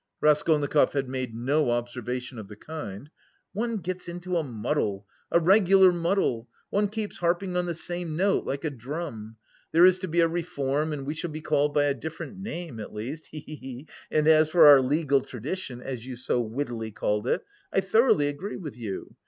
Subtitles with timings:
[0.19, 3.11] (Raskolnikov had made no observation of the kind.)
[3.53, 5.05] "One gets into a muddle!
[5.29, 6.49] A regular muddle!
[6.71, 9.35] One keeps harping on the same note, like a drum!
[9.71, 12.79] There is to be a reform and we shall be called by a different name,
[12.79, 13.87] at least, he he he!
[14.09, 18.57] And as for our legal tradition, as you so wittily called it, I thoroughly agree
[18.57, 19.15] with you.